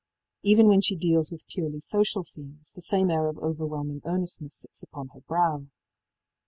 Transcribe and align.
Even 0.41 0.67
when 0.67 0.81
she 0.81 0.95
deals 0.95 1.29
with 1.29 1.45
purely 1.45 1.79
social 1.79 2.23
themes 2.23 2.73
the 2.73 2.81
same 2.81 3.11
air 3.11 3.27
of 3.27 3.37
overwhelming 3.37 4.01
earnestness 4.03 4.55
sits 4.61 4.81
upon 4.81 5.09
her 5.09 5.19
brow. 5.21 5.67